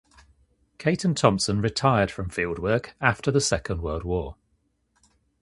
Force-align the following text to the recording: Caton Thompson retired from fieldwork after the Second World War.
Caton 0.79 1.13
Thompson 1.13 1.61
retired 1.61 2.09
from 2.09 2.31
fieldwork 2.31 2.93
after 2.99 3.29
the 3.29 3.39
Second 3.39 3.83
World 3.83 4.03
War. 4.03 4.35